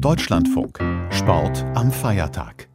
Deutschlandfunk. 0.00 0.78
Sport 1.10 1.64
am 1.74 1.90
Feiertag. 1.90 2.68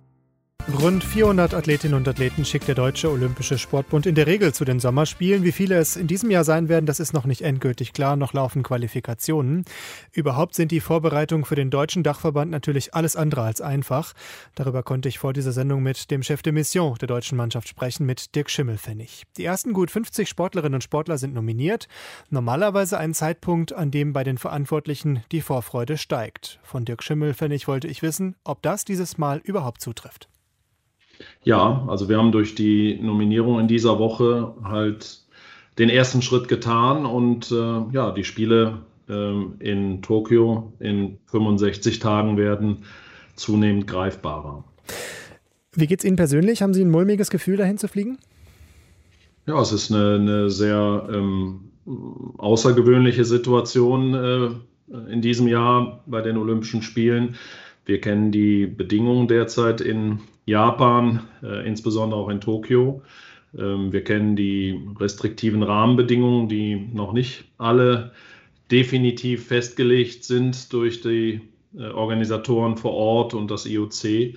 Rund 0.67 1.03
400 1.03 1.53
Athletinnen 1.53 1.95
und 1.95 2.07
Athleten 2.07 2.45
schickt 2.45 2.67
der 2.67 2.75
Deutsche 2.75 3.09
Olympische 3.09 3.57
Sportbund 3.57 4.05
in 4.05 4.15
der 4.15 4.27
Regel 4.27 4.53
zu 4.53 4.63
den 4.63 4.79
Sommerspielen. 4.79 5.43
Wie 5.43 5.51
viele 5.51 5.75
es 5.75 5.95
in 5.95 6.07
diesem 6.07 6.29
Jahr 6.29 6.43
sein 6.43 6.69
werden, 6.69 6.85
das 6.85 6.99
ist 6.99 7.13
noch 7.13 7.25
nicht 7.25 7.41
endgültig 7.41 7.93
klar. 7.93 8.15
Noch 8.15 8.33
laufen 8.33 8.61
Qualifikationen. 8.61 9.65
Überhaupt 10.11 10.55
sind 10.55 10.71
die 10.71 10.79
Vorbereitungen 10.79 11.45
für 11.45 11.55
den 11.55 11.71
deutschen 11.71 12.03
Dachverband 12.03 12.51
natürlich 12.51 12.93
alles 12.93 13.15
andere 13.15 13.41
als 13.41 13.59
einfach. 13.59 14.13
Darüber 14.55 14.83
konnte 14.83 15.09
ich 15.09 15.19
vor 15.19 15.33
dieser 15.33 15.51
Sendung 15.51 15.83
mit 15.83 16.09
dem 16.11 16.23
Chef 16.23 16.41
de 16.41 16.53
Mission 16.53 16.95
der 16.99 17.07
deutschen 17.07 17.37
Mannschaft 17.37 17.67
sprechen, 17.67 18.05
mit 18.05 18.35
Dirk 18.35 18.49
Schimmelfennig. 18.49 19.23
Die 19.37 19.45
ersten 19.45 19.73
gut 19.73 19.91
50 19.91 20.29
Sportlerinnen 20.29 20.75
und 20.75 20.83
Sportler 20.83 21.17
sind 21.17 21.33
nominiert. 21.33 21.87
Normalerweise 22.29 22.97
ein 22.97 23.13
Zeitpunkt, 23.13 23.73
an 23.73 23.91
dem 23.91 24.13
bei 24.13 24.23
den 24.23 24.37
Verantwortlichen 24.37 25.23
die 25.31 25.41
Vorfreude 25.41 25.97
steigt. 25.97 26.59
Von 26.63 26.85
Dirk 26.85 27.03
Schimmelfennig 27.03 27.67
wollte 27.67 27.87
ich 27.87 28.01
wissen, 28.01 28.35
ob 28.43 28.61
das 28.61 28.85
dieses 28.85 29.17
Mal 29.17 29.39
überhaupt 29.43 29.81
zutrifft. 29.81 30.29
Ja, 31.43 31.85
also 31.87 32.09
wir 32.09 32.17
haben 32.17 32.31
durch 32.31 32.55
die 32.55 32.99
Nominierung 33.01 33.59
in 33.59 33.67
dieser 33.67 33.99
Woche 33.99 34.53
halt 34.63 35.21
den 35.77 35.89
ersten 35.89 36.21
Schritt 36.21 36.47
getan 36.47 37.05
und 37.05 37.51
äh, 37.51 37.81
ja, 37.91 38.11
die 38.11 38.23
Spiele 38.23 38.79
äh, 39.09 39.33
in 39.59 40.01
Tokio 40.01 40.73
in 40.79 41.17
65 41.27 41.99
Tagen 41.99 42.37
werden 42.37 42.83
zunehmend 43.35 43.87
greifbarer. 43.87 44.63
Wie 45.73 45.87
geht 45.87 45.99
es 45.99 46.05
Ihnen 46.05 46.17
persönlich? 46.17 46.61
Haben 46.61 46.73
Sie 46.73 46.83
ein 46.83 46.91
mulmiges 46.91 47.29
Gefühl, 47.29 47.57
dahin 47.57 47.77
zu 47.77 47.87
fliegen? 47.87 48.17
Ja, 49.47 49.59
es 49.61 49.71
ist 49.71 49.91
eine, 49.91 50.15
eine 50.15 50.49
sehr 50.49 51.07
ähm, 51.11 51.71
außergewöhnliche 52.37 53.25
Situation 53.25 54.13
äh, 54.13 54.49
in 55.11 55.21
diesem 55.21 55.47
Jahr 55.47 56.03
bei 56.05 56.21
den 56.21 56.37
Olympischen 56.37 56.81
Spielen. 56.81 57.35
Wir 57.85 57.99
kennen 57.99 58.31
die 58.31 58.67
Bedingungen 58.67 59.27
derzeit 59.27 59.81
in 59.81 60.19
Japan, 60.45 61.21
äh, 61.43 61.67
insbesondere 61.67 62.19
auch 62.19 62.29
in 62.29 62.41
Tokio. 62.41 63.01
Ähm, 63.57 63.91
wir 63.91 64.03
kennen 64.03 64.35
die 64.35 64.79
restriktiven 64.99 65.63
Rahmenbedingungen, 65.63 66.47
die 66.47 66.89
noch 66.93 67.13
nicht 67.13 67.45
alle 67.57 68.11
definitiv 68.71 69.47
festgelegt 69.47 70.23
sind 70.23 70.71
durch 70.73 71.01
die 71.01 71.41
äh, 71.77 71.87
Organisatoren 71.89 72.77
vor 72.77 72.93
Ort 72.93 73.33
und 73.33 73.51
das 73.51 73.65
IOC. 73.65 74.35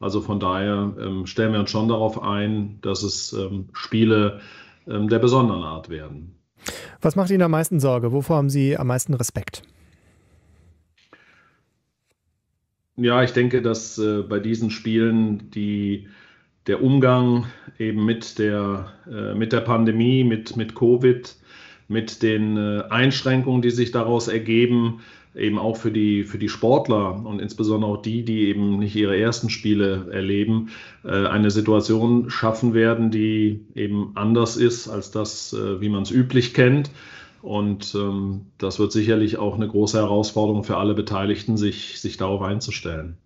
Also 0.00 0.20
von 0.20 0.40
daher 0.40 0.94
ähm, 1.00 1.26
stellen 1.26 1.52
wir 1.52 1.60
uns 1.60 1.70
schon 1.70 1.88
darauf 1.88 2.22
ein, 2.22 2.78
dass 2.82 3.02
es 3.02 3.32
ähm, 3.32 3.68
Spiele 3.72 4.40
ähm, 4.86 5.08
der 5.08 5.18
besonderen 5.18 5.62
Art 5.62 5.88
werden. 5.88 6.34
Was 7.00 7.16
macht 7.16 7.30
Ihnen 7.30 7.42
am 7.42 7.50
meisten 7.50 7.80
Sorge? 7.80 8.12
Wovor 8.12 8.36
haben 8.36 8.50
Sie 8.50 8.76
am 8.76 8.88
meisten 8.88 9.14
Respekt? 9.14 9.62
Ja, 12.96 13.22
ich 13.22 13.32
denke, 13.32 13.60
dass 13.60 13.98
äh, 13.98 14.22
bei 14.22 14.38
diesen 14.40 14.70
Spielen 14.70 15.50
die, 15.50 16.08
der 16.66 16.82
Umgang 16.82 17.46
eben 17.78 18.04
mit 18.06 18.38
der, 18.38 18.92
äh, 19.06 19.34
mit 19.34 19.52
der 19.52 19.60
Pandemie, 19.60 20.24
mit, 20.24 20.56
mit 20.56 20.74
Covid, 20.74 21.34
mit 21.88 22.22
den 22.22 22.56
äh, 22.56 22.84
Einschränkungen, 22.88 23.60
die 23.60 23.70
sich 23.70 23.92
daraus 23.92 24.28
ergeben, 24.28 25.00
eben 25.34 25.58
auch 25.58 25.76
für 25.76 25.90
die, 25.90 26.24
für 26.24 26.38
die 26.38 26.48
Sportler 26.48 27.22
und 27.26 27.40
insbesondere 27.40 27.90
auch 27.90 28.00
die, 28.00 28.24
die 28.24 28.48
eben 28.48 28.78
nicht 28.78 28.96
ihre 28.96 29.18
ersten 29.18 29.50
Spiele 29.50 30.08
erleben, 30.10 30.70
äh, 31.04 31.26
eine 31.26 31.50
Situation 31.50 32.30
schaffen 32.30 32.72
werden, 32.72 33.10
die 33.10 33.60
eben 33.74 34.12
anders 34.14 34.56
ist 34.56 34.88
als 34.88 35.10
das, 35.10 35.52
äh, 35.52 35.82
wie 35.82 35.90
man 35.90 36.04
es 36.04 36.10
üblich 36.10 36.54
kennt. 36.54 36.90
Und 37.42 37.94
ähm, 37.94 38.46
das 38.58 38.78
wird 38.78 38.92
sicherlich 38.92 39.38
auch 39.38 39.54
eine 39.54 39.68
große 39.68 39.98
Herausforderung 39.98 40.64
für 40.64 40.76
alle 40.76 40.94
Beteiligten, 40.94 41.56
sich, 41.56 42.00
sich 42.00 42.16
darauf 42.16 42.42
einzustellen. 42.42 43.18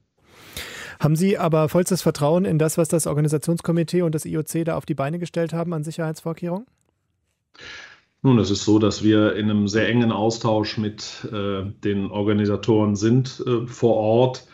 Haben 1.00 1.16
Sie 1.16 1.38
aber 1.38 1.70
vollstes 1.70 2.02
Vertrauen 2.02 2.44
in 2.44 2.58
das, 2.58 2.76
was 2.76 2.88
das 2.88 3.06
Organisationskomitee 3.06 4.02
und 4.02 4.14
das 4.14 4.26
IOC 4.26 4.66
da 4.66 4.76
auf 4.76 4.84
die 4.84 4.94
Beine 4.94 5.18
gestellt 5.18 5.54
haben 5.54 5.72
an 5.72 5.82
Sicherheitsvorkehrungen? 5.82 6.66
Nun, 8.22 8.38
es 8.38 8.50
ist 8.50 8.64
so, 8.64 8.78
dass 8.78 9.02
wir 9.02 9.34
in 9.34 9.50
einem 9.50 9.66
sehr 9.66 9.88
engen 9.88 10.12
Austausch 10.12 10.76
mit 10.76 11.26
äh, 11.32 11.62
den 11.82 12.10
Organisatoren 12.10 12.94
sind 12.94 13.42
äh, 13.46 13.66
vor 13.66 13.96
Ort. 13.96 14.44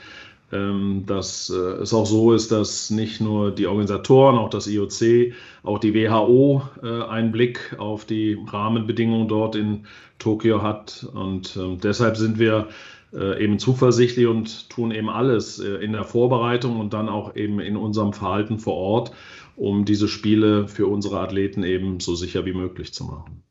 Ähm, 0.53 1.03
dass 1.07 1.51
äh, 1.51 1.57
es 1.83 1.93
auch 1.93 2.07
so 2.07 2.33
ist, 2.33 2.53
dass 2.53 2.91
nicht 2.91 3.21
nur 3.21 3.51
die 3.51 3.67
Organisatoren, 3.67 4.37
auch 4.37 4.49
das 4.49 4.69
IOC, 4.69 5.35
auch 5.65 5.81
die 5.81 5.93
WHO 5.93 6.63
äh, 6.85 7.03
einen 7.03 7.33
Blick 7.33 7.75
auf 7.79 8.05
die 8.05 8.39
Rahmenbedingungen 8.47 9.27
dort 9.27 9.57
in 9.57 9.87
Tokio 10.21 10.63
hat. 10.63 11.05
Und 11.15 11.57
ähm, 11.57 11.79
deshalb 11.83 12.17
sind 12.17 12.39
wir 12.39 12.69
äh, 13.13 13.43
eben 13.43 13.59
zuversichtlich 13.59 14.29
und 14.29 14.71
tun 14.71 14.93
eben 14.93 15.09
alles 15.09 15.59
in 15.59 15.93
der 15.93 16.05
Vorbereitung 16.05 16.79
und 16.79 16.93
dann 16.93 17.09
auch 17.09 17.35
eben 17.35 17.59
in 17.59 17.77
unserem 17.77 18.13
Verhalten 18.13 18.61
vor 18.61 18.75
Ort, 18.75 19.13
um 19.57 19.85
diese 19.85 20.07
Spiele 20.07 20.69
für 20.69 20.87
unsere 20.87 21.19
Athleten 21.19 21.65
eben 21.65 21.99
so 21.99 22.15
sicher 22.15 22.47
wie 22.47 22.53
möglich 22.53 22.95
zu 22.95 23.05
machen. 23.05 23.43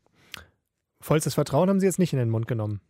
Vollstes 1.02 1.34
Vertrauen 1.34 1.68
haben 1.68 1.80
Sie 1.80 1.86
jetzt 1.86 1.98
nicht 1.98 2.14
in 2.14 2.18
den 2.18 2.30
Mund 2.30 2.48
genommen. 2.48 2.80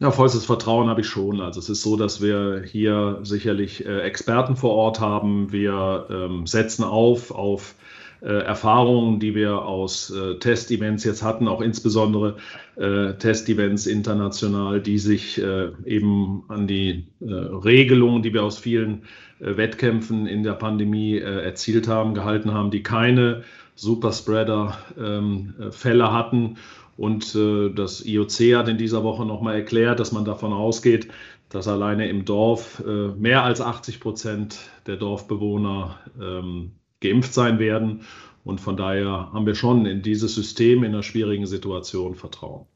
Ja, 0.00 0.10
vollstes 0.10 0.44
Vertrauen 0.44 0.88
habe 0.88 1.02
ich 1.02 1.06
schon. 1.06 1.40
Also 1.40 1.60
es 1.60 1.68
ist 1.68 1.82
so, 1.82 1.96
dass 1.96 2.20
wir 2.20 2.64
hier 2.66 3.20
sicherlich 3.22 3.86
äh, 3.86 4.00
Experten 4.00 4.56
vor 4.56 4.72
Ort 4.72 4.98
haben. 4.98 5.52
Wir 5.52 6.08
ähm, 6.10 6.48
setzen 6.48 6.82
auf 6.82 7.30
auf 7.30 7.76
äh, 8.20 8.26
Erfahrungen, 8.26 9.20
die 9.20 9.36
wir 9.36 9.62
aus 9.62 10.10
äh, 10.10 10.34
Testevents 10.38 11.04
jetzt 11.04 11.22
hatten, 11.22 11.46
auch 11.46 11.60
insbesondere 11.60 12.38
äh, 12.74 13.12
Testevents 13.14 13.86
international, 13.86 14.80
die 14.80 14.98
sich 14.98 15.40
äh, 15.40 15.70
eben 15.84 16.42
an 16.48 16.66
die 16.66 17.06
äh, 17.20 17.32
Regelungen, 17.32 18.22
die 18.22 18.34
wir 18.34 18.42
aus 18.42 18.58
vielen 18.58 19.02
Wettkämpfen 19.38 20.26
in 20.26 20.42
der 20.42 20.54
Pandemie 20.54 21.18
erzielt 21.18 21.86
haben, 21.88 22.14
gehalten 22.14 22.54
haben, 22.54 22.70
die 22.70 22.84
keine 22.84 23.42
Superspreader-Fälle 23.74 26.04
ähm, 26.04 26.12
hatten 26.12 26.56
und 26.96 27.34
äh, 27.34 27.70
das 27.70 28.04
IOC 28.04 28.56
hat 28.56 28.68
in 28.68 28.78
dieser 28.78 29.02
Woche 29.02 29.24
nochmal 29.24 29.56
erklärt, 29.56 30.00
dass 30.00 30.12
man 30.12 30.24
davon 30.24 30.52
ausgeht, 30.52 31.08
dass 31.48 31.68
alleine 31.68 32.08
im 32.08 32.24
Dorf 32.24 32.82
äh, 32.86 33.08
mehr 33.08 33.42
als 33.44 33.60
80 33.60 34.00
Prozent 34.00 34.58
der 34.86 34.96
Dorfbewohner 34.96 35.98
ähm, 36.20 36.72
geimpft 37.00 37.34
sein 37.34 37.58
werden. 37.58 38.02
Und 38.44 38.60
von 38.60 38.76
daher 38.76 39.30
haben 39.32 39.46
wir 39.46 39.54
schon 39.54 39.86
in 39.86 40.02
dieses 40.02 40.34
System 40.34 40.84
in 40.84 40.92
einer 40.92 41.02
schwierigen 41.02 41.46
Situation 41.46 42.14
Vertrauen. 42.14 42.66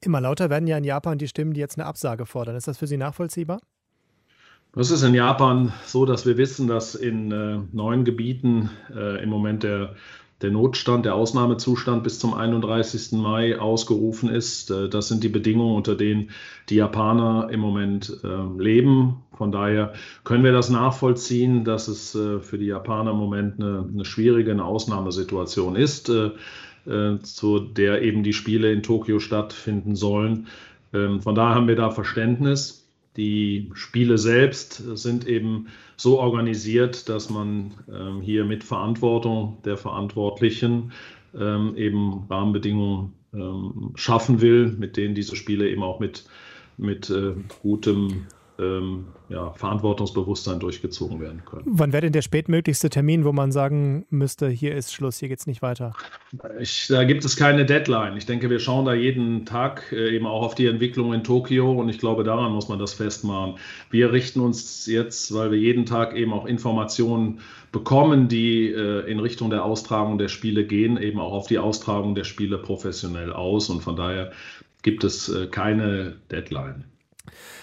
Immer 0.00 0.20
lauter 0.20 0.50
werden 0.50 0.66
ja 0.66 0.76
in 0.76 0.84
Japan 0.84 1.18
die 1.18 1.28
Stimmen, 1.28 1.54
die 1.54 1.60
jetzt 1.60 1.78
eine 1.78 1.86
Absage 1.86 2.26
fordern. 2.26 2.56
Ist 2.56 2.68
das 2.68 2.78
für 2.78 2.86
Sie 2.86 2.96
nachvollziehbar? 2.96 3.60
Es 4.76 4.90
ist 4.90 5.02
in 5.04 5.14
Japan 5.14 5.72
so, 5.86 6.04
dass 6.04 6.26
wir 6.26 6.36
wissen, 6.36 6.66
dass 6.66 6.96
in 6.96 7.30
äh, 7.30 7.60
neun 7.72 8.04
Gebieten 8.04 8.70
äh, 8.94 9.22
im 9.22 9.30
Moment 9.30 9.62
der 9.62 9.94
der 10.42 10.50
Notstand, 10.50 11.06
der 11.06 11.14
Ausnahmezustand 11.14 12.02
bis 12.02 12.18
zum 12.18 12.34
31. 12.34 13.12
Mai 13.12 13.58
ausgerufen 13.58 14.28
ist. 14.28 14.70
Äh, 14.70 14.88
das 14.88 15.08
sind 15.08 15.24
die 15.24 15.28
Bedingungen, 15.28 15.76
unter 15.76 15.94
denen 15.94 16.30
die 16.68 16.76
Japaner 16.76 17.48
im 17.50 17.60
Moment 17.60 18.18
äh, 18.24 18.62
leben. 18.62 19.22
Von 19.36 19.52
daher 19.52 19.94
können 20.24 20.44
wir 20.44 20.52
das 20.52 20.70
nachvollziehen, 20.70 21.64
dass 21.64 21.88
es 21.88 22.14
äh, 22.14 22.40
für 22.40 22.58
die 22.58 22.66
Japaner 22.66 23.12
im 23.12 23.18
Moment 23.18 23.60
eine, 23.60 23.88
eine 23.92 24.04
schwierige 24.04 24.50
eine 24.50 24.64
Ausnahmesituation 24.64 25.76
ist, 25.76 26.10
zu 27.22 27.60
der 27.60 28.02
eben 28.02 28.22
die 28.22 28.34
Spiele 28.34 28.70
in 28.70 28.82
Tokio 28.82 29.18
stattfinden 29.18 29.96
sollen. 29.96 30.48
Ähm, 30.92 31.20
von 31.20 31.34
daher 31.34 31.54
haben 31.54 31.68
wir 31.68 31.76
da 31.76 31.90
Verständnis. 31.90 32.83
Die 33.16 33.70
Spiele 33.74 34.18
selbst 34.18 34.82
sind 34.96 35.26
eben 35.26 35.68
so 35.96 36.18
organisiert, 36.18 37.08
dass 37.08 37.30
man 37.30 37.72
ähm, 37.88 38.20
hier 38.20 38.44
mit 38.44 38.64
Verantwortung 38.64 39.58
der 39.64 39.76
Verantwortlichen 39.76 40.92
ähm, 41.38 41.76
eben 41.76 42.24
Rahmenbedingungen 42.28 43.12
ähm, 43.32 43.92
schaffen 43.94 44.40
will, 44.40 44.74
mit 44.78 44.96
denen 44.96 45.14
diese 45.14 45.36
Spiele 45.36 45.68
eben 45.68 45.82
auch 45.82 46.00
mit, 46.00 46.24
mit 46.76 47.10
äh, 47.10 47.34
gutem 47.62 48.26
ähm, 48.58 49.06
ja, 49.28 49.52
Verantwortungsbewusstsein 49.52 50.60
durchgezogen 50.60 51.20
werden 51.20 51.42
können. 51.44 51.64
Wann 51.66 51.92
wäre 51.92 52.02
denn 52.02 52.12
der 52.12 52.22
spätmöglichste 52.22 52.88
Termin, 52.88 53.24
wo 53.24 53.32
man 53.32 53.50
sagen 53.50 54.06
müsste, 54.10 54.48
hier 54.48 54.74
ist 54.76 54.92
Schluss, 54.92 55.18
hier 55.18 55.28
geht 55.28 55.40
es 55.40 55.46
nicht 55.46 55.60
weiter? 55.60 55.92
Ich, 56.60 56.86
da 56.88 57.04
gibt 57.04 57.24
es 57.24 57.36
keine 57.36 57.66
Deadline. 57.66 58.16
Ich 58.16 58.26
denke, 58.26 58.50
wir 58.50 58.60
schauen 58.60 58.84
da 58.84 58.94
jeden 58.94 59.44
Tag 59.44 59.90
äh, 59.92 60.14
eben 60.14 60.26
auch 60.26 60.42
auf 60.42 60.54
die 60.54 60.66
Entwicklung 60.66 61.12
in 61.12 61.24
Tokio 61.24 61.72
und 61.72 61.88
ich 61.88 61.98
glaube, 61.98 62.22
daran 62.22 62.52
muss 62.52 62.68
man 62.68 62.78
das 62.78 62.94
festmachen. 62.94 63.54
Wir 63.90 64.12
richten 64.12 64.40
uns 64.40 64.86
jetzt, 64.86 65.34
weil 65.34 65.50
wir 65.50 65.58
jeden 65.58 65.86
Tag 65.86 66.14
eben 66.14 66.32
auch 66.32 66.46
Informationen 66.46 67.40
bekommen, 67.72 68.28
die 68.28 68.68
äh, 68.68 69.10
in 69.10 69.18
Richtung 69.18 69.50
der 69.50 69.64
Austragung 69.64 70.16
der 70.16 70.28
Spiele 70.28 70.64
gehen, 70.64 70.96
eben 70.96 71.18
auch 71.18 71.32
auf 71.32 71.48
die 71.48 71.58
Austragung 71.58 72.14
der 72.14 72.24
Spiele 72.24 72.58
professionell 72.58 73.32
aus 73.32 73.68
und 73.68 73.82
von 73.82 73.96
daher 73.96 74.30
gibt 74.82 75.02
es 75.02 75.28
äh, 75.28 75.48
keine 75.48 76.16
Deadline. 76.30 76.84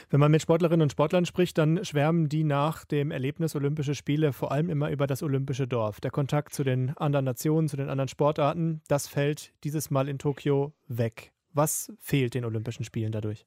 Wenn 0.10 0.20
man 0.20 0.32
mit 0.32 0.42
Sportlerinnen 0.42 0.84
und 0.84 0.92
Sportlern 0.92 1.26
spricht, 1.26 1.58
dann 1.58 1.84
schwärmen 1.86 2.30
die 2.30 2.44
nach 2.44 2.86
dem 2.86 3.12
Erlebnis 3.12 3.56
Olympische 3.56 3.96
Spiele 3.96 4.34
vor 4.34 4.52
allem 4.52 4.70
immer 4.70 4.90
über 4.90 5.08
das 5.08 5.24
olympische 5.24 5.68
Dorf. 5.68 6.02
Der 6.02 6.12
Kontakt 6.12 6.54
zu 6.54 6.64
den 6.64 6.96
anderen 6.98 7.26
Nationen, 7.26 7.68
zu 7.68 7.78
den 7.78 7.90
anderen 7.90 8.08
Sportarten, 8.08 8.82
das 8.88 9.08
fällt 9.08 9.54
dieses 9.64 9.92
Mal 9.92 10.10
in 10.10 10.20
Tokio 10.20 10.74
weg. 10.88 11.32
Was 11.54 11.92
fehlt 12.00 12.34
den 12.34 12.46
Olympischen 12.46 12.86
Spielen 12.86 13.12
dadurch? 13.12 13.46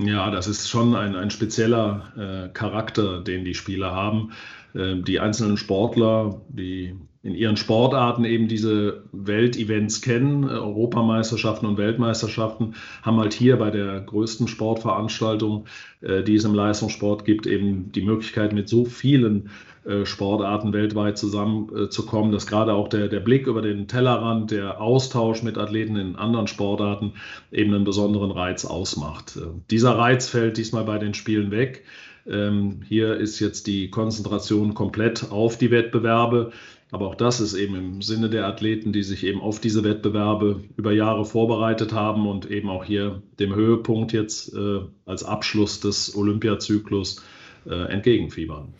Ja, 0.00 0.30
das 0.30 0.46
ist 0.46 0.68
schon 0.68 0.94
ein, 0.94 1.16
ein 1.16 1.30
spezieller 1.30 2.12
äh, 2.16 2.52
Charakter, 2.52 3.20
den 3.20 3.44
die 3.44 3.54
Spieler 3.54 3.92
haben. 3.92 4.32
Äh, 4.74 5.02
die 5.02 5.18
einzelnen 5.18 5.56
Sportler, 5.56 6.40
die 6.48 6.96
in 7.22 7.34
ihren 7.34 7.56
Sportarten 7.56 8.24
eben 8.24 8.46
diese 8.46 9.02
Weltevents 9.12 10.00
kennen, 10.00 10.44
äh, 10.44 10.52
Europameisterschaften 10.52 11.66
und 11.66 11.76
Weltmeisterschaften, 11.76 12.74
haben 13.02 13.18
halt 13.18 13.34
hier 13.34 13.56
bei 13.56 13.70
der 13.70 14.00
größten 14.00 14.46
Sportveranstaltung, 14.46 15.66
äh, 16.00 16.22
die 16.22 16.36
es 16.36 16.44
im 16.44 16.54
Leistungssport 16.54 17.24
gibt, 17.24 17.46
eben 17.46 17.90
die 17.92 18.02
Möglichkeit, 18.02 18.52
mit 18.52 18.68
so 18.68 18.84
vielen 18.84 19.50
äh, 19.84 20.06
Sportarten 20.06 20.72
weltweit 20.72 21.18
zusammenzukommen, 21.18 22.30
dass 22.30 22.46
gerade 22.46 22.72
auch 22.74 22.88
der, 22.88 23.08
der 23.08 23.20
Blick 23.20 23.48
über 23.48 23.62
den 23.62 23.88
Tellerrand, 23.88 24.52
der 24.52 24.80
Austausch 24.80 25.42
mit 25.42 25.58
Athleten 25.58 25.96
in 25.96 26.14
anderen 26.14 26.46
Sportarten 26.46 27.14
eben 27.50 27.74
einen 27.74 27.84
besonderen 27.84 28.30
Reiz 28.30 28.64
ausmacht. 28.64 29.38
Dieser 29.70 29.98
Reiz 29.98 30.28
fällt 30.28 30.56
diesmal 30.56 30.84
bei 30.84 30.98
den 30.98 31.14
Spielen 31.14 31.50
weg. 31.50 31.84
Ähm, 32.28 32.82
hier 32.86 33.16
ist 33.16 33.40
jetzt 33.40 33.66
die 33.66 33.90
Konzentration 33.90 34.74
komplett 34.74 35.30
auf 35.32 35.56
die 35.56 35.70
Wettbewerbe. 35.70 36.52
Aber 36.90 37.08
auch 37.08 37.14
das 37.14 37.40
ist 37.40 37.54
eben 37.54 37.74
im 37.74 38.02
Sinne 38.02 38.30
der 38.30 38.46
Athleten, 38.46 38.92
die 38.92 39.02
sich 39.02 39.24
eben 39.24 39.40
auf 39.40 39.60
diese 39.60 39.84
Wettbewerbe 39.84 40.62
über 40.76 40.92
Jahre 40.92 41.24
vorbereitet 41.24 41.92
haben 41.92 42.26
und 42.26 42.50
eben 42.50 42.70
auch 42.70 42.84
hier 42.84 43.22
dem 43.38 43.54
Höhepunkt 43.54 44.12
jetzt 44.12 44.54
äh, 44.54 44.80
als 45.04 45.22
Abschluss 45.22 45.80
des 45.80 46.16
Olympiazyklus 46.16 47.22
äh, 47.66 47.92
entgegenfiebern. 47.92 48.72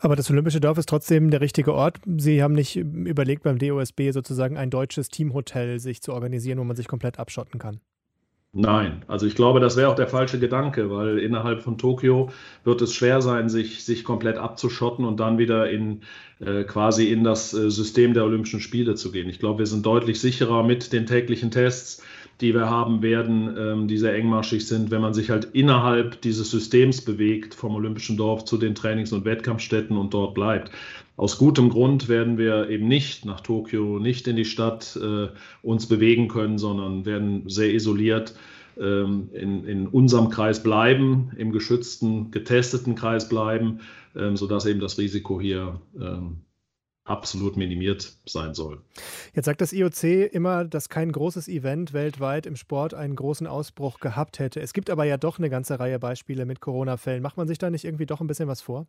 Aber 0.00 0.16
das 0.16 0.28
Olympische 0.30 0.60
Dorf 0.60 0.78
ist 0.78 0.88
trotzdem 0.88 1.30
der 1.30 1.40
richtige 1.40 1.74
Ort. 1.74 1.98
Sie 2.16 2.42
haben 2.42 2.54
nicht 2.54 2.76
überlegt, 2.76 3.44
beim 3.44 3.58
DOSB 3.58 4.10
sozusagen 4.10 4.56
ein 4.56 4.70
deutsches 4.70 5.08
Teamhotel 5.08 5.78
sich 5.78 6.02
zu 6.02 6.12
organisieren, 6.12 6.58
wo 6.58 6.64
man 6.64 6.74
sich 6.74 6.88
komplett 6.88 7.20
abschotten 7.20 7.60
kann. 7.60 7.80
Nein, 8.54 9.02
also 9.08 9.24
ich 9.26 9.34
glaube, 9.34 9.60
das 9.60 9.78
wäre 9.78 9.88
auch 9.88 9.94
der 9.94 10.08
falsche 10.08 10.38
Gedanke, 10.38 10.90
weil 10.90 11.18
innerhalb 11.18 11.62
von 11.62 11.78
Tokio 11.78 12.30
wird 12.64 12.82
es 12.82 12.92
schwer 12.92 13.22
sein, 13.22 13.48
sich, 13.48 13.82
sich 13.82 14.04
komplett 14.04 14.36
abzuschotten 14.36 15.06
und 15.06 15.20
dann 15.20 15.38
wieder 15.38 15.70
in 15.70 16.02
äh, 16.38 16.64
quasi 16.64 17.10
in 17.10 17.24
das 17.24 17.54
äh, 17.54 17.70
System 17.70 18.12
der 18.12 18.24
Olympischen 18.24 18.60
Spiele 18.60 18.94
zu 18.94 19.10
gehen. 19.10 19.30
Ich 19.30 19.38
glaube, 19.38 19.60
wir 19.60 19.66
sind 19.66 19.86
deutlich 19.86 20.20
sicherer 20.20 20.64
mit 20.64 20.92
den 20.92 21.06
täglichen 21.06 21.50
Tests, 21.50 22.02
die 22.42 22.52
wir 22.52 22.68
haben 22.68 23.00
werden, 23.00 23.56
ähm, 23.56 23.88
die 23.88 23.96
sehr 23.96 24.14
engmaschig 24.14 24.66
sind, 24.66 24.90
wenn 24.90 25.00
man 25.00 25.14
sich 25.14 25.30
halt 25.30 25.46
innerhalb 25.54 26.20
dieses 26.20 26.50
Systems 26.50 27.00
bewegt, 27.02 27.54
vom 27.54 27.74
Olympischen 27.74 28.18
Dorf 28.18 28.44
zu 28.44 28.58
den 28.58 28.74
Trainings- 28.74 29.12
und 29.12 29.24
Wettkampfstätten 29.24 29.96
und 29.96 30.12
dort 30.12 30.34
bleibt. 30.34 30.70
Aus 31.16 31.38
gutem 31.38 31.68
Grund 31.68 32.08
werden 32.08 32.38
wir 32.38 32.70
eben 32.70 32.88
nicht 32.88 33.24
nach 33.24 33.40
Tokio, 33.40 33.98
nicht 33.98 34.26
in 34.28 34.36
die 34.36 34.44
Stadt 34.44 34.98
äh, 35.00 35.28
uns 35.62 35.86
bewegen 35.86 36.28
können, 36.28 36.58
sondern 36.58 37.04
werden 37.04 37.48
sehr 37.48 37.72
isoliert 37.72 38.34
ähm, 38.78 39.28
in, 39.32 39.64
in 39.66 39.86
unserem 39.86 40.30
Kreis 40.30 40.62
bleiben, 40.62 41.32
im 41.36 41.52
geschützten, 41.52 42.30
getesteten 42.30 42.94
Kreis 42.94 43.28
bleiben, 43.28 43.80
ähm, 44.16 44.36
sodass 44.36 44.64
eben 44.64 44.80
das 44.80 44.96
Risiko 44.98 45.40
hier 45.40 45.80
ähm, 46.00 46.38
absolut 47.04 47.56
minimiert 47.56 48.16
sein 48.26 48.54
soll. 48.54 48.80
Jetzt 49.34 49.46
sagt 49.46 49.60
das 49.60 49.72
IOC 49.72 50.32
immer, 50.32 50.64
dass 50.64 50.88
kein 50.88 51.12
großes 51.12 51.48
Event 51.48 51.92
weltweit 51.92 52.46
im 52.46 52.56
Sport 52.56 52.94
einen 52.94 53.16
großen 53.16 53.46
Ausbruch 53.46 53.98
gehabt 53.98 54.38
hätte. 54.38 54.60
Es 54.60 54.72
gibt 54.72 54.88
aber 54.88 55.04
ja 55.04 55.18
doch 55.18 55.38
eine 55.38 55.50
ganze 55.50 55.78
Reihe 55.78 55.98
Beispiele 55.98 56.46
mit 56.46 56.60
Corona-Fällen. 56.60 57.22
Macht 57.22 57.36
man 57.36 57.48
sich 57.48 57.58
da 57.58 57.70
nicht 57.70 57.84
irgendwie 57.84 58.06
doch 58.06 58.20
ein 58.20 58.26
bisschen 58.26 58.48
was 58.48 58.62
vor? 58.62 58.86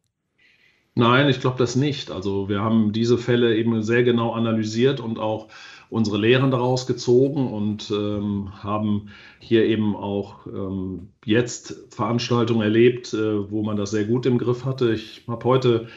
Nein, 0.96 1.28
ich 1.30 1.40
glaube 1.40 1.58
das 1.58 1.76
nicht. 1.76 2.12
Also 2.12 2.50
wir 2.50 2.62
haben 2.62 2.92
diese 2.94 3.18
Fälle 3.18 3.56
eben 3.56 3.82
sehr 3.82 4.04
genau 4.04 4.34
analysiert 4.34 5.00
und 5.00 5.18
auch 5.18 5.48
unsere 5.90 6.18
Lehren 6.18 6.52
daraus 6.52 6.86
gezogen 6.86 7.52
und 7.52 7.90
ähm, 7.92 8.52
haben 8.64 9.10
hier 9.40 9.66
eben 9.66 9.96
auch 9.96 10.46
ähm, 10.48 11.10
jetzt 11.26 11.76
Veranstaltungen 11.90 12.62
erlebt, 12.62 13.14
äh, 13.14 13.52
wo 13.52 13.64
man 13.64 13.76
das 13.76 13.92
sehr 13.92 14.06
gut 14.06 14.26
im 14.28 14.38
Griff 14.38 14.66
hatte. 14.66 14.94
Ich 14.94 15.24
habe 15.28 15.44
heute 15.46 15.88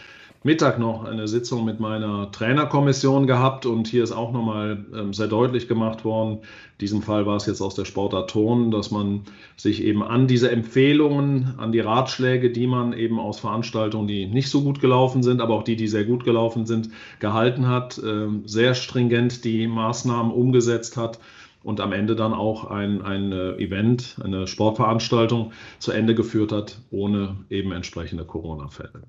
Mittag 0.43 0.79
noch 0.79 1.05
eine 1.05 1.27
Sitzung 1.29 1.65
mit 1.65 1.81
meiner 1.81 2.31
Trainerkommission 2.31 3.27
gehabt 3.27 3.67
und 3.67 3.89
hier 3.89 4.05
ist 4.05 4.13
auch 4.13 4.33
nochmal 4.33 4.85
ähm, 4.95 5.13
sehr 5.13 5.27
deutlich 5.27 5.69
gemacht 5.69 6.05
worden, 6.05 6.39
in 6.39 6.81
diesem 6.81 7.03
Fall 7.03 7.25
war 7.27 7.37
es 7.37 7.47
jetzt 7.47 7.61
aus 7.61 7.75
der 7.75 7.87
Sportart 7.87 8.31
Ton, 8.31 8.71
dass 8.71 8.91
man 8.91 9.23
sich 9.57 9.83
eben 9.83 10.03
an 10.03 10.27
diese 10.27 10.51
Empfehlungen, 10.51 11.55
an 11.57 11.73
die 11.73 11.81
Ratschläge, 11.81 12.51
die 12.51 12.67
man 12.67 12.93
eben 12.93 13.19
aus 13.19 13.41
Veranstaltungen, 13.41 14.07
die 14.07 14.27
nicht 14.27 14.51
so 14.51 14.63
gut 14.63 14.81
gelaufen 14.81 15.23
sind, 15.23 15.41
aber 15.41 15.55
auch 15.55 15.63
die, 15.63 15.77
die 15.77 15.89
sehr 15.89 16.05
gut 16.05 16.25
gelaufen 16.25 16.67
sind, 16.67 16.91
gehalten 17.19 17.67
hat, 17.67 17.99
äh, 17.99 18.29
sehr 18.45 18.75
stringent 18.75 19.45
die 19.45 19.67
Maßnahmen 19.67 20.31
umgesetzt 20.31 20.97
hat 20.97 21.19
und 21.63 21.81
am 21.81 21.93
Ende 21.93 22.15
dann 22.15 22.35
auch 22.35 22.65
ein, 22.71 23.03
ein 23.03 23.33
Event, 23.33 24.19
eine 24.23 24.47
Sportveranstaltung 24.47 25.53
zu 25.81 25.91
Ende 25.91 26.15
geführt 26.15 26.53
hat, 26.53 26.79
ohne 26.91 27.39
eben 27.51 27.73
entsprechende 27.73 28.25
Corona-Fälle. 28.25 29.03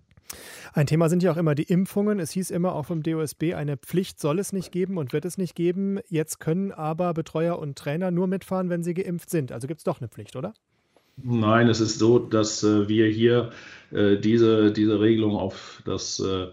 Ein 0.73 0.87
Thema 0.87 1.09
sind 1.09 1.23
ja 1.23 1.31
auch 1.31 1.37
immer 1.37 1.55
die 1.55 1.63
Impfungen. 1.63 2.19
Es 2.19 2.31
hieß 2.31 2.51
immer 2.51 2.73
auch 2.73 2.85
vom 2.85 3.03
DOSB, 3.03 3.53
eine 3.53 3.77
Pflicht 3.77 4.19
soll 4.19 4.39
es 4.39 4.53
nicht 4.53 4.71
geben 4.71 4.97
und 4.97 5.13
wird 5.13 5.25
es 5.25 5.37
nicht 5.37 5.55
geben. 5.55 5.99
Jetzt 6.07 6.39
können 6.39 6.71
aber 6.71 7.13
Betreuer 7.13 7.59
und 7.59 7.77
Trainer 7.77 8.11
nur 8.11 8.27
mitfahren, 8.27 8.69
wenn 8.69 8.83
sie 8.83 8.93
geimpft 8.93 9.29
sind. 9.29 9.51
Also 9.51 9.67
gibt 9.67 9.79
es 9.79 9.83
doch 9.83 9.99
eine 9.99 10.07
Pflicht, 10.07 10.35
oder? 10.35 10.53
Nein, 11.23 11.67
es 11.67 11.79
ist 11.79 11.97
so, 11.97 12.19
dass 12.19 12.63
äh, 12.63 12.87
wir 12.87 13.07
hier 13.07 13.51
äh, 13.91 14.17
diese, 14.17 14.71
diese 14.71 14.99
Regelung 14.99 15.35
auf 15.35 15.81
das 15.85 16.19
äh, 16.19 16.47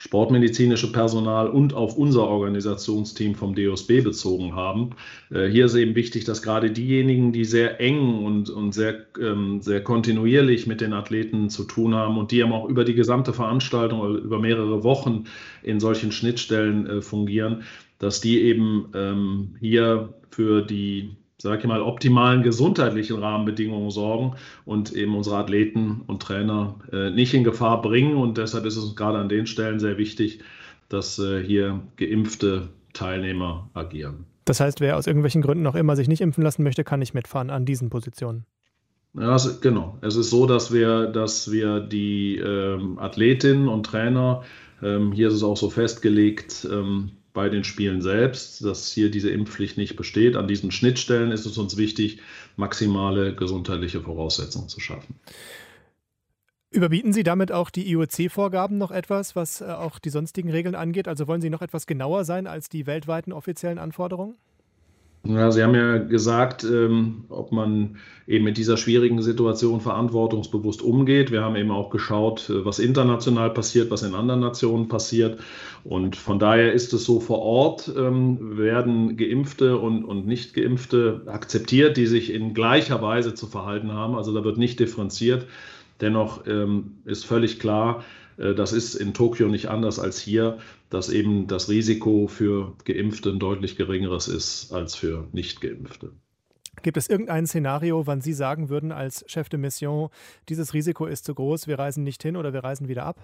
sportmedizinische 0.00 0.90
Personal 0.92 1.48
und 1.48 1.74
auf 1.74 1.96
unser 1.96 2.26
Organisationsteam 2.26 3.34
vom 3.34 3.54
DOSB 3.54 4.00
bezogen 4.00 4.56
haben. 4.56 4.90
Äh, 5.30 5.48
hier 5.48 5.66
ist 5.66 5.74
eben 5.74 5.94
wichtig, 5.94 6.24
dass 6.24 6.40
gerade 6.40 6.70
diejenigen, 6.70 7.32
die 7.32 7.44
sehr 7.44 7.80
eng 7.80 8.24
und, 8.24 8.48
und 8.48 8.72
sehr, 8.72 9.04
ähm, 9.20 9.60
sehr 9.60 9.84
kontinuierlich 9.84 10.66
mit 10.66 10.80
den 10.80 10.94
Athleten 10.94 11.50
zu 11.50 11.64
tun 11.64 11.94
haben 11.94 12.16
und 12.16 12.30
die 12.30 12.40
eben 12.40 12.52
auch 12.52 12.66
über 12.66 12.84
die 12.84 12.94
gesamte 12.94 13.34
Veranstaltung 13.34 14.00
oder 14.00 14.18
über 14.18 14.38
mehrere 14.38 14.82
Wochen 14.82 15.24
in 15.62 15.80
solchen 15.80 16.12
Schnittstellen 16.12 16.86
äh, 16.86 17.02
fungieren, 17.02 17.64
dass 17.98 18.22
die 18.22 18.40
eben 18.40 18.86
ähm, 18.94 19.56
hier 19.60 20.14
für 20.30 20.62
die 20.62 21.10
sage 21.40 21.62
ich 21.62 21.66
mal, 21.66 21.80
optimalen 21.80 22.42
gesundheitlichen 22.42 23.18
Rahmenbedingungen 23.18 23.90
sorgen 23.90 24.36
und 24.64 24.92
eben 24.92 25.16
unsere 25.16 25.38
Athleten 25.38 26.02
und 26.06 26.22
Trainer 26.22 26.74
äh, 26.92 27.10
nicht 27.10 27.32
in 27.32 27.44
Gefahr 27.44 27.80
bringen. 27.80 28.16
Und 28.16 28.36
deshalb 28.36 28.66
ist 28.66 28.76
es 28.76 28.84
uns 28.84 28.96
gerade 28.96 29.18
an 29.18 29.28
den 29.28 29.46
Stellen 29.46 29.80
sehr 29.80 29.96
wichtig, 29.96 30.40
dass 30.88 31.18
äh, 31.18 31.42
hier 31.42 31.80
geimpfte 31.96 32.68
Teilnehmer 32.92 33.70
agieren. 33.72 34.26
Das 34.44 34.60
heißt, 34.60 34.80
wer 34.80 34.96
aus 34.96 35.06
irgendwelchen 35.06 35.42
Gründen 35.42 35.62
noch 35.62 35.76
immer 35.76 35.96
sich 35.96 36.08
nicht 36.08 36.20
impfen 36.20 36.44
lassen 36.44 36.62
möchte, 36.62 36.84
kann 36.84 37.00
nicht 37.00 37.14
mitfahren 37.14 37.50
an 37.50 37.64
diesen 37.64 37.88
Positionen. 37.88 38.44
Ja, 39.14 39.36
genau. 39.60 39.98
Es 40.02 40.16
ist 40.16 40.30
so, 40.30 40.46
dass 40.46 40.72
wir, 40.72 41.06
dass 41.06 41.50
wir 41.50 41.80
die 41.80 42.36
ähm, 42.36 42.98
Athletinnen 42.98 43.68
und 43.68 43.86
Trainer, 43.86 44.42
ähm, 44.82 45.12
hier 45.12 45.28
ist 45.28 45.34
es 45.34 45.42
auch 45.42 45.56
so 45.56 45.70
festgelegt, 45.70 46.66
ähm, 46.70 47.12
bei 47.32 47.48
den 47.48 47.64
Spielen 47.64 48.02
selbst, 48.02 48.64
dass 48.64 48.90
hier 48.90 49.10
diese 49.10 49.30
Impfpflicht 49.30 49.76
nicht 49.76 49.96
besteht. 49.96 50.36
An 50.36 50.48
diesen 50.48 50.70
Schnittstellen 50.70 51.32
ist 51.32 51.46
es 51.46 51.58
uns 51.58 51.76
wichtig, 51.76 52.20
maximale 52.56 53.34
gesundheitliche 53.34 54.00
Voraussetzungen 54.00 54.68
zu 54.68 54.80
schaffen. 54.80 55.14
Überbieten 56.72 57.12
Sie 57.12 57.24
damit 57.24 57.50
auch 57.50 57.68
die 57.68 57.90
IOC-Vorgaben 57.90 58.78
noch 58.78 58.92
etwas, 58.92 59.34
was 59.34 59.60
äh, 59.60 59.64
auch 59.64 59.98
die 59.98 60.10
sonstigen 60.10 60.50
Regeln 60.50 60.76
angeht? 60.76 61.08
Also 61.08 61.26
wollen 61.26 61.40
Sie 61.40 61.50
noch 61.50 61.62
etwas 61.62 61.86
genauer 61.86 62.24
sein 62.24 62.46
als 62.46 62.68
die 62.68 62.86
weltweiten 62.86 63.32
offiziellen 63.32 63.78
Anforderungen? 63.78 64.36
Ja, 65.22 65.50
Sie 65.50 65.62
haben 65.62 65.74
ja 65.74 65.98
gesagt, 65.98 66.64
ähm, 66.64 67.24
ob 67.28 67.52
man 67.52 67.98
eben 68.26 68.44
mit 68.44 68.56
dieser 68.56 68.78
schwierigen 68.78 69.20
Situation 69.20 69.80
verantwortungsbewusst 69.82 70.80
umgeht. 70.80 71.30
Wir 71.30 71.42
haben 71.42 71.56
eben 71.56 71.70
auch 71.70 71.90
geschaut, 71.90 72.48
äh, 72.48 72.64
was 72.64 72.78
international 72.78 73.50
passiert, 73.50 73.90
was 73.90 74.02
in 74.02 74.14
anderen 74.14 74.40
Nationen 74.40 74.88
passiert. 74.88 75.38
Und 75.84 76.16
von 76.16 76.38
daher 76.38 76.72
ist 76.72 76.94
es 76.94 77.04
so, 77.04 77.20
vor 77.20 77.40
Ort 77.40 77.92
ähm, 77.94 78.56
werden 78.56 79.18
Geimpfte 79.18 79.76
und, 79.76 80.04
und 80.04 80.26
Nicht-Geimpfte 80.26 81.22
akzeptiert, 81.26 81.98
die 81.98 82.06
sich 82.06 82.32
in 82.32 82.54
gleicher 82.54 83.02
Weise 83.02 83.34
zu 83.34 83.46
verhalten 83.46 83.92
haben. 83.92 84.14
Also 84.14 84.32
da 84.32 84.42
wird 84.42 84.56
nicht 84.56 84.80
differenziert. 84.80 85.46
Dennoch 86.00 86.46
ähm, 86.46 86.94
ist 87.04 87.26
völlig 87.26 87.60
klar, 87.60 88.04
das 88.40 88.72
ist 88.72 88.94
in 88.94 89.12
Tokio 89.12 89.48
nicht 89.48 89.68
anders 89.68 89.98
als 89.98 90.18
hier, 90.18 90.58
dass 90.88 91.10
eben 91.10 91.46
das 91.46 91.68
Risiko 91.68 92.26
für 92.26 92.74
Geimpfte 92.84 93.30
ein 93.30 93.38
deutlich 93.38 93.76
geringeres 93.76 94.28
ist 94.28 94.72
als 94.72 94.94
für 94.94 95.28
Nicht-Geimpfte. 95.32 96.12
Gibt 96.82 96.96
es 96.96 97.08
irgendein 97.08 97.46
Szenario, 97.46 98.06
wann 98.06 98.22
Sie 98.22 98.32
sagen 98.32 98.70
würden 98.70 98.92
als 98.92 99.24
Chef 99.26 99.48
de 99.50 99.58
Mission, 99.58 100.08
dieses 100.48 100.72
Risiko 100.72 101.04
ist 101.04 101.26
zu 101.26 101.34
groß, 101.34 101.66
wir 101.66 101.78
reisen 101.78 102.04
nicht 102.04 102.22
hin 102.22 102.36
oder 102.36 102.52
wir 102.54 102.64
reisen 102.64 102.88
wieder 102.88 103.04
ab? 103.04 103.22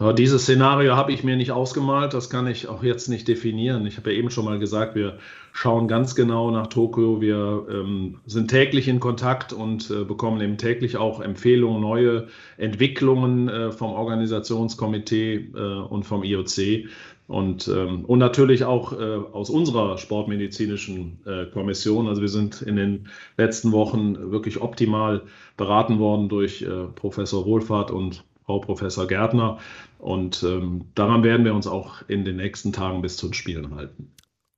Ja, 0.00 0.12
dieses 0.12 0.42
Szenario 0.42 0.96
habe 0.96 1.12
ich 1.12 1.22
mir 1.22 1.36
nicht 1.36 1.52
ausgemalt, 1.52 2.14
das 2.14 2.28
kann 2.28 2.48
ich 2.48 2.66
auch 2.66 2.82
jetzt 2.82 3.08
nicht 3.08 3.28
definieren. 3.28 3.86
Ich 3.86 3.96
habe 3.96 4.12
ja 4.12 4.18
eben 4.18 4.28
schon 4.28 4.44
mal 4.44 4.58
gesagt, 4.58 4.96
wir 4.96 5.18
schauen 5.52 5.86
ganz 5.86 6.16
genau 6.16 6.50
nach 6.50 6.66
Tokio, 6.66 7.20
wir 7.20 7.66
ähm, 7.70 8.16
sind 8.26 8.48
täglich 8.50 8.88
in 8.88 8.98
Kontakt 8.98 9.52
und 9.52 9.90
äh, 9.90 10.02
bekommen 10.02 10.40
eben 10.40 10.58
täglich 10.58 10.96
auch 10.96 11.20
Empfehlungen, 11.20 11.80
neue 11.80 12.26
Entwicklungen 12.56 13.48
äh, 13.48 13.70
vom 13.70 13.92
Organisationskomitee 13.92 15.50
äh, 15.54 15.58
und 15.58 16.02
vom 16.02 16.24
IOC. 16.24 16.88
Und, 17.28 17.68
ähm, 17.68 18.04
und 18.04 18.18
natürlich 18.18 18.64
auch 18.64 18.92
äh, 18.92 19.16
aus 19.32 19.48
unserer 19.48 19.96
sportmedizinischen 19.96 21.20
äh, 21.24 21.46
Kommission. 21.46 22.08
Also 22.08 22.20
wir 22.20 22.28
sind 22.28 22.62
in 22.62 22.74
den 22.76 23.08
letzten 23.38 23.70
Wochen 23.70 24.32
wirklich 24.32 24.60
optimal 24.60 25.22
beraten 25.56 26.00
worden 26.00 26.28
durch 26.28 26.62
äh, 26.62 26.88
Professor 26.96 27.46
Wohlfahrt 27.46 27.92
und 27.92 28.24
Frau 28.44 28.58
Professor 28.58 29.06
Gärtner. 29.06 29.58
Und 29.98 30.42
ähm, 30.42 30.86
daran 30.94 31.22
werden 31.22 31.44
wir 31.44 31.54
uns 31.54 31.66
auch 31.66 32.02
in 32.08 32.24
den 32.24 32.36
nächsten 32.36 32.72
Tagen 32.72 33.02
bis 33.02 33.16
zu 33.16 33.28
den 33.28 33.34
Spielen 33.34 33.74
halten. 33.74 34.10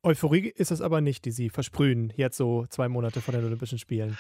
Euphorie 0.06 0.52
ist 0.54 0.70
es 0.70 0.80
aber 0.80 1.00
nicht, 1.00 1.24
die 1.24 1.32
Sie 1.32 1.50
versprühen, 1.50 2.12
jetzt 2.16 2.36
so 2.36 2.64
zwei 2.70 2.88
Monate 2.88 3.20
vor 3.20 3.34
den 3.34 3.44
Olympischen 3.44 3.78
Spielen. 3.78 4.16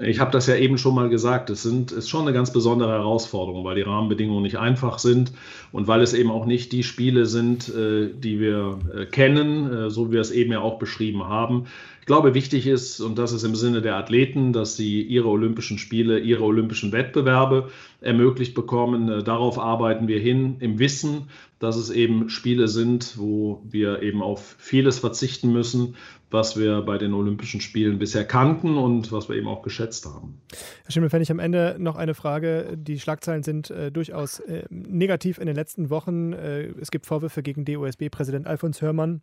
Ich 0.00 0.20
habe 0.20 0.30
das 0.30 0.46
ja 0.46 0.56
eben 0.56 0.78
schon 0.78 0.94
mal 0.94 1.10
gesagt. 1.10 1.50
Es 1.50 1.62
sind, 1.62 1.92
ist 1.92 2.08
schon 2.08 2.22
eine 2.22 2.32
ganz 2.32 2.50
besondere 2.50 2.92
Herausforderung, 2.92 3.62
weil 3.62 3.74
die 3.74 3.82
Rahmenbedingungen 3.82 4.42
nicht 4.42 4.58
einfach 4.58 4.98
sind 4.98 5.32
und 5.70 5.86
weil 5.86 6.00
es 6.00 6.14
eben 6.14 6.30
auch 6.30 6.46
nicht 6.46 6.72
die 6.72 6.82
Spiele 6.82 7.26
sind, 7.26 7.68
äh, 7.68 8.08
die 8.12 8.40
wir 8.40 8.78
äh, 8.94 9.04
kennen, 9.04 9.70
äh, 9.70 9.90
so 9.90 10.08
wie 10.08 10.12
wir 10.12 10.20
es 10.22 10.30
eben 10.30 10.50
ja 10.52 10.60
auch 10.60 10.78
beschrieben 10.78 11.24
haben. 11.24 11.66
Ich 12.00 12.06
glaube, 12.06 12.34
wichtig 12.34 12.66
ist, 12.66 13.00
und 13.00 13.16
das 13.16 13.32
ist 13.32 13.44
im 13.44 13.54
Sinne 13.54 13.80
der 13.80 13.94
Athleten, 13.94 14.52
dass 14.52 14.76
sie 14.76 15.02
ihre 15.02 15.28
Olympischen 15.28 15.78
Spiele, 15.78 16.18
ihre 16.18 16.42
Olympischen 16.42 16.90
Wettbewerbe 16.90 17.68
ermöglicht 18.00 18.54
bekommen. 18.54 19.22
Darauf 19.24 19.56
arbeiten 19.56 20.08
wir 20.08 20.18
hin, 20.18 20.56
im 20.58 20.80
Wissen, 20.80 21.28
dass 21.62 21.76
es 21.76 21.90
eben 21.90 22.28
Spiele 22.28 22.66
sind, 22.66 23.16
wo 23.18 23.62
wir 23.64 24.02
eben 24.02 24.20
auf 24.20 24.56
vieles 24.58 24.98
verzichten 24.98 25.52
müssen, 25.52 25.94
was 26.30 26.58
wir 26.58 26.82
bei 26.82 26.98
den 26.98 27.14
Olympischen 27.14 27.60
Spielen 27.60 27.98
bisher 27.98 28.24
kannten 28.24 28.76
und 28.76 29.12
was 29.12 29.28
wir 29.28 29.36
eben 29.36 29.46
auch 29.46 29.62
geschätzt 29.62 30.06
haben. 30.06 30.40
Herr 30.82 30.90
Schimmelfennig, 30.90 31.30
am 31.30 31.38
Ende 31.38 31.76
noch 31.78 31.94
eine 31.94 32.14
Frage. 32.14 32.76
Die 32.76 32.98
Schlagzeilen 32.98 33.44
sind 33.44 33.70
äh, 33.70 33.92
durchaus 33.92 34.40
äh, 34.40 34.64
negativ 34.70 35.38
in 35.38 35.46
den 35.46 35.54
letzten 35.54 35.88
Wochen. 35.88 36.32
Äh, 36.32 36.72
es 36.80 36.90
gibt 36.90 37.06
Vorwürfe 37.06 37.44
gegen 37.44 37.64
DOSB-Präsident 37.64 38.46
Alfons 38.46 38.82
Hörmann 38.82 39.22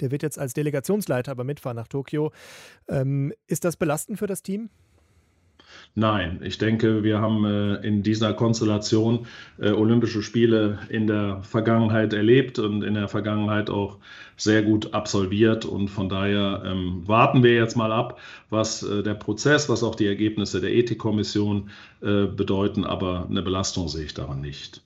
der 0.00 0.10
wird 0.10 0.24
jetzt 0.24 0.40
als 0.40 0.54
Delegationsleiter 0.54 1.30
aber 1.30 1.44
mitfahren 1.44 1.76
nach 1.76 1.86
Tokio. 1.86 2.32
Ähm, 2.88 3.32
ist 3.46 3.64
das 3.64 3.76
belastend 3.76 4.18
für 4.18 4.26
das 4.26 4.42
Team? 4.42 4.70
Nein, 5.94 6.40
ich 6.42 6.58
denke, 6.58 7.04
wir 7.04 7.20
haben 7.20 7.44
äh, 7.44 7.74
in 7.86 8.02
dieser 8.02 8.32
Konstellation 8.34 9.26
äh, 9.58 9.70
Olympische 9.70 10.22
Spiele 10.22 10.80
in 10.88 11.06
der 11.06 11.42
Vergangenheit 11.42 12.12
erlebt 12.12 12.58
und 12.58 12.82
in 12.82 12.94
der 12.94 13.08
Vergangenheit 13.08 13.70
auch 13.70 13.98
sehr 14.36 14.62
gut 14.62 14.94
absolviert. 14.94 15.64
Und 15.64 15.88
von 15.88 16.08
daher 16.08 16.62
ähm, 16.64 17.02
warten 17.06 17.42
wir 17.42 17.54
jetzt 17.54 17.76
mal 17.76 17.92
ab, 17.92 18.18
was 18.50 18.82
äh, 18.82 19.02
der 19.02 19.14
Prozess, 19.14 19.68
was 19.68 19.82
auch 19.82 19.94
die 19.94 20.06
Ergebnisse 20.06 20.60
der 20.60 20.72
Ethikkommission 20.72 21.70
bedeuten. 22.00 22.84
Aber 22.84 23.26
eine 23.30 23.40
Belastung 23.40 23.88
sehe 23.88 24.04
ich 24.04 24.12
daran 24.12 24.42
nicht. 24.42 24.82